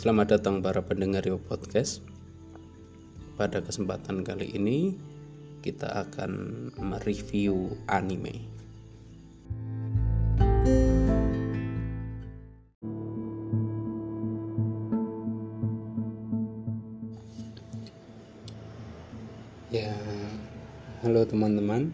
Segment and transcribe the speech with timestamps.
[0.00, 2.00] Selamat datang para pendengar Yo Podcast.
[3.36, 4.96] Pada kesempatan kali ini
[5.60, 6.32] kita akan
[6.80, 8.48] mereview anime.
[19.68, 19.92] Ya,
[21.04, 21.92] halo teman-teman.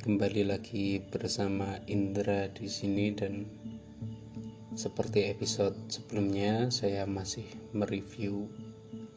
[0.00, 3.44] Kembali lagi bersama Indra di sini dan
[4.76, 8.44] seperti episode sebelumnya saya masih mereview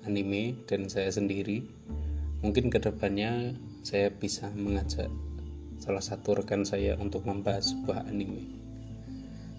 [0.07, 1.67] anime dan saya sendiri.
[2.39, 5.11] Mungkin ke depannya saya bisa mengajak
[5.83, 8.47] salah satu rekan saya untuk membahas sebuah anime.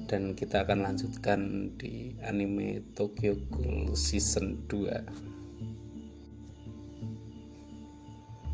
[0.09, 5.39] Dan kita akan lanjutkan di anime Tokyo Ghoul Season 2.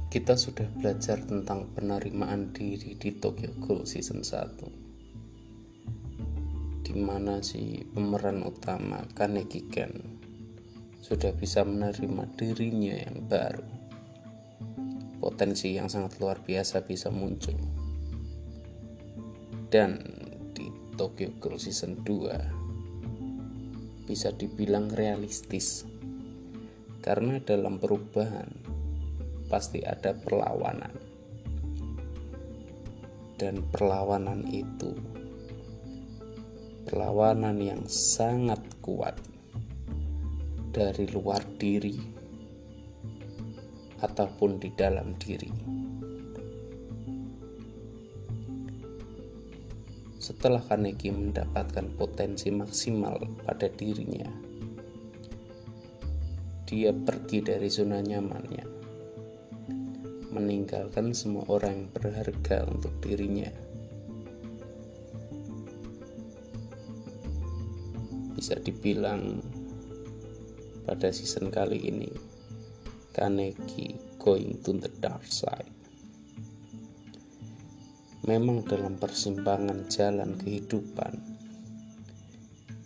[0.07, 4.86] kita sudah belajar tentang penerimaan diri di Tokyo Ghoul Season 1
[6.87, 9.91] di mana si pemeran utama Kaneki Ken
[11.03, 13.67] sudah bisa menerima dirinya yang baru.
[15.19, 17.59] Potensi yang sangat luar biasa bisa muncul.
[19.67, 19.99] Dan
[20.55, 25.83] di Tokyo Ghoul Season 2 bisa dibilang realistis.
[27.03, 28.47] Karena dalam perubahan
[29.51, 30.95] pasti ada perlawanan.
[33.35, 34.95] Dan perlawanan itu
[36.87, 39.19] perlawanan yang sangat kuat
[40.71, 41.99] dari luar diri
[43.99, 45.51] ataupun di dalam diri.
[50.23, 54.31] Setelah Kaneki mendapatkan potensi maksimal pada dirinya,
[56.67, 58.77] dia pergi dari zona nyamannya
[60.37, 63.66] meninggalkan semua orang yang berharga untuk dirinya.
[68.47, 69.43] Bisa dibilang
[70.87, 72.07] pada season kali ini
[73.11, 75.67] Kaneki going to the dark side.
[78.23, 81.19] Memang dalam persimpangan jalan kehidupan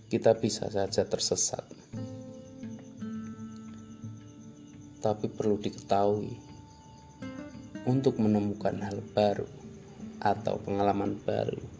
[0.09, 1.69] kita bisa saja tersesat.
[5.05, 6.41] Tapi perlu diketahui
[7.85, 9.45] untuk menemukan hal baru
[10.25, 11.80] atau pengalaman baru.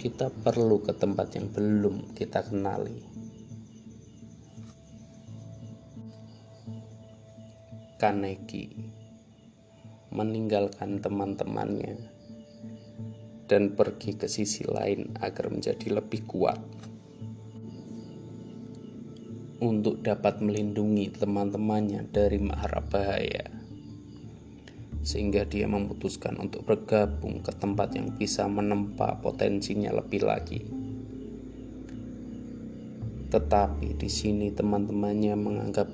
[0.00, 3.04] Kita perlu ke tempat yang belum kita kenali.
[8.00, 8.80] Kaneki
[10.08, 12.00] meninggalkan teman-temannya
[13.44, 16.56] dan pergi ke sisi lain agar menjadi lebih kuat
[19.60, 23.59] untuk dapat melindungi teman-temannya dari mahara bahaya
[25.00, 30.60] sehingga dia memutuskan untuk bergabung ke tempat yang bisa menempa potensinya lebih lagi.
[33.30, 35.88] Tetapi di sini teman-temannya menganggap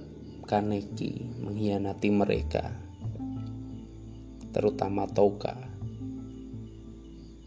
[0.47, 2.71] Kaneki mengkhianati mereka,
[4.55, 5.59] terutama Toka.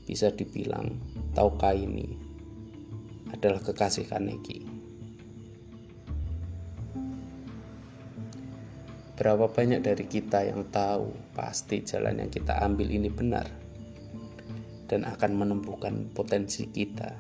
[0.04, 1.00] Bisa dibilang
[1.32, 2.06] Toka ini
[3.34, 4.69] adalah kekasih Kaneki.
[9.20, 13.52] Berapa banyak dari kita yang tahu pasti jalan yang kita ambil ini benar
[14.88, 17.20] dan akan menumbuhkan potensi kita.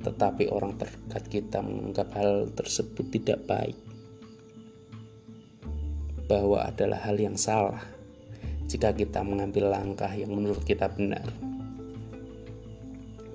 [0.00, 3.76] Tetapi orang terdekat kita menganggap hal tersebut tidak baik.
[6.24, 7.84] Bahwa adalah hal yang salah
[8.64, 11.28] jika kita mengambil langkah yang menurut kita benar.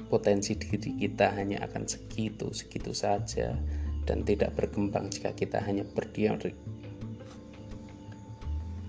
[0.09, 3.53] Potensi diri kita hanya akan segitu-segitu saja
[4.09, 6.41] dan tidak berkembang jika kita hanya berdiam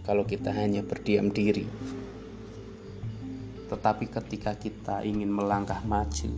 [0.06, 1.66] kalau kita hanya berdiam diri.
[3.66, 6.30] Tetapi ketika kita ingin melangkah maju,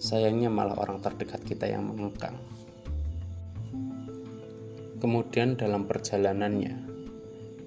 [0.00, 2.40] sayangnya malah orang terdekat kita yang mengengkang.
[4.96, 6.88] Kemudian dalam perjalanannya,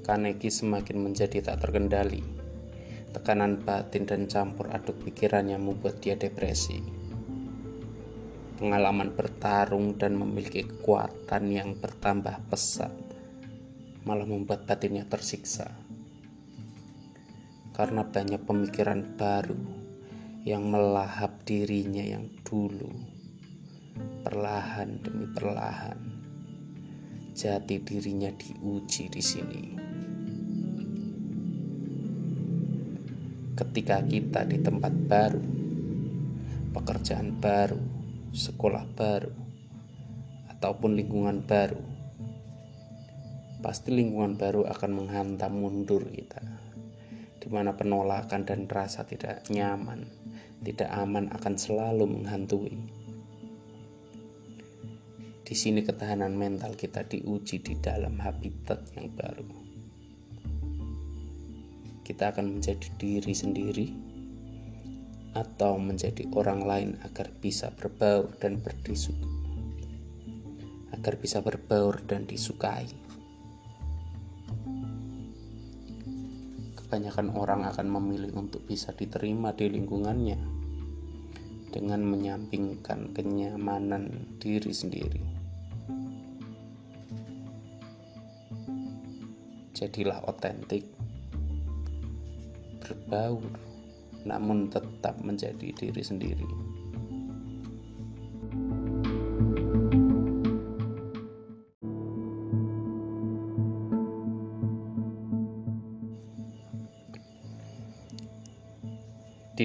[0.02, 2.26] Kaneki semakin menjadi tak terkendali.
[3.14, 6.82] Tekanan batin dan campur aduk pikirannya membuat dia depresi.
[8.58, 13.09] Pengalaman bertarung dan memiliki kekuatan yang bertambah pesat
[14.10, 15.70] malah membuat batinnya tersiksa.
[17.78, 19.54] Karena banyak pemikiran baru
[20.50, 22.90] yang melahap dirinya yang dulu,
[24.26, 26.02] perlahan demi perlahan.
[27.38, 29.64] Jati dirinya diuji di sini.
[33.54, 35.44] Ketika kita di tempat baru,
[36.74, 37.78] pekerjaan baru,
[38.34, 39.38] sekolah baru,
[40.58, 41.99] ataupun lingkungan baru,
[43.60, 46.40] pasti lingkungan baru akan menghantam mundur kita
[47.40, 50.08] di mana penolakan dan rasa tidak nyaman
[50.60, 52.76] tidak aman akan selalu menghantui.
[55.48, 59.50] Di sini ketahanan mental kita diuji di dalam habitat yang baru.
[62.06, 63.88] Kita akan menjadi diri sendiri
[65.34, 69.16] atau menjadi orang lain agar bisa berbaur dan berdisuk
[70.90, 73.09] agar bisa berbaur dan disukai.
[76.90, 80.42] Kebanyakan orang akan memilih untuk bisa diterima di lingkungannya
[81.70, 85.22] dengan menyampingkan kenyamanan diri sendiri.
[89.78, 90.90] Jadilah otentik,
[92.82, 93.46] berbaur,
[94.26, 96.50] namun tetap menjadi diri sendiri.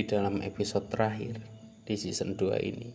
[0.04, 1.40] Dalam episode terakhir
[1.88, 2.90] di season 2 ini.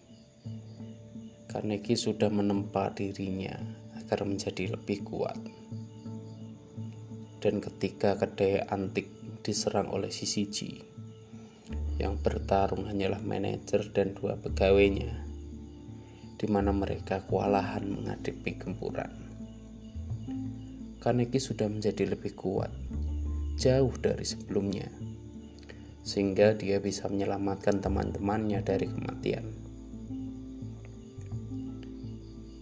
[1.50, 3.58] Carnegie sudah menempa dirinya
[3.98, 5.38] agar menjadi lebih kuat.
[7.42, 9.10] Dan ketika kedai antik
[9.42, 10.86] diserang oleh CCG,
[11.98, 15.26] yang bertarung hanyalah manajer dan dua pegawainya,
[16.38, 19.12] di mana mereka kewalahan menghadapi gempuran.
[21.02, 22.70] Carnegie sudah menjadi lebih kuat,
[23.58, 25.09] jauh dari sebelumnya
[26.04, 29.46] sehingga dia bisa menyelamatkan teman-temannya dari kematian.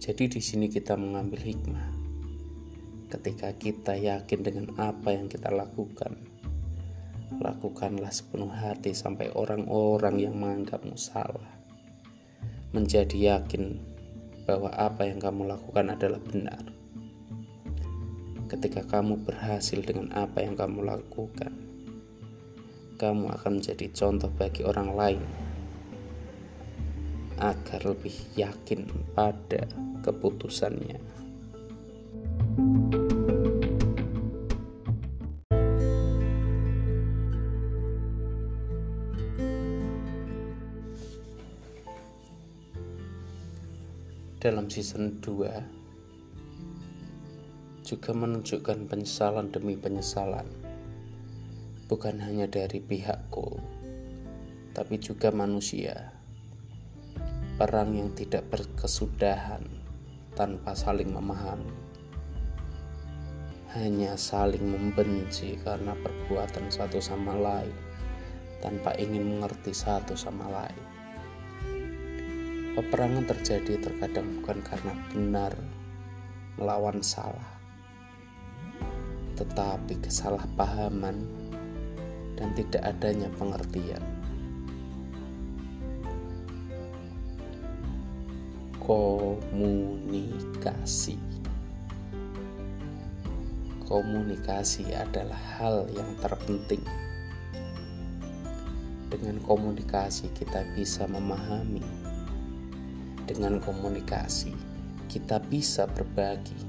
[0.08, 1.86] Jadi di sini kita mengambil hikmah.
[3.12, 6.16] Ketika kita yakin dengan apa yang kita lakukan,
[7.36, 11.60] lakukanlah sepenuh hati sampai orang-orang yang menganggapmu salah.
[12.72, 13.80] Menjadi yakin
[14.48, 16.64] bahwa apa yang kamu lakukan adalah benar.
[18.48, 21.67] Ketika kamu berhasil dengan apa yang kamu lakukan,
[22.98, 25.22] kamu akan menjadi contoh bagi orang lain
[27.38, 29.70] agar lebih yakin pada
[30.02, 30.98] keputusannya.
[44.42, 50.67] Dalam season 2 juga menunjukkan penyesalan demi penyesalan
[51.88, 53.56] bukan hanya dari pihakku,
[54.76, 56.12] tapi juga manusia.
[57.56, 59.64] Perang yang tidak berkesudahan
[60.36, 61.72] tanpa saling memahami,
[63.72, 67.74] hanya saling membenci karena perbuatan satu sama lain
[68.60, 70.82] tanpa ingin mengerti satu sama lain.
[72.76, 75.56] Peperangan terjadi terkadang bukan karena benar
[76.60, 77.58] melawan salah,
[79.34, 81.37] tetapi kesalahpahaman
[82.38, 84.00] dan tidak adanya pengertian.
[88.78, 90.08] Komunikasi
[93.88, 96.84] komunikasi adalah hal yang terpenting.
[99.08, 101.80] Dengan komunikasi, kita bisa memahami.
[103.24, 104.52] Dengan komunikasi,
[105.08, 106.60] kita bisa berbagi.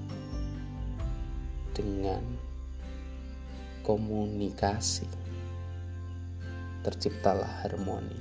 [1.76, 2.24] Dengan
[3.84, 5.04] komunikasi,
[6.84, 8.16] terciptalah harmoni.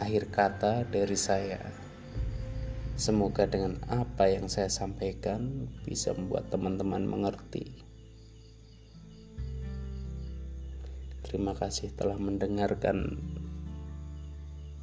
[0.00, 1.60] Akhir kata dari saya,
[2.96, 7.68] semoga dengan apa yang saya sampaikan bisa membuat teman-teman mengerti.
[11.20, 13.20] Terima kasih telah mendengarkan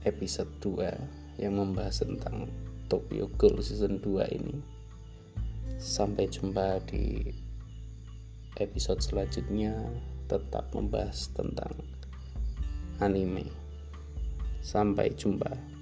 [0.05, 2.47] episode 2 yang membahas tentang
[2.87, 4.55] Tokyo Ghoul season 2 ini.
[5.75, 7.27] Sampai jumpa di
[8.59, 9.73] episode selanjutnya
[10.27, 11.71] tetap membahas tentang
[12.99, 13.47] anime.
[14.59, 15.76] Sampai jumpa.